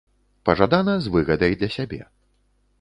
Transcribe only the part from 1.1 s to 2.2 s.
выгадай для сябе.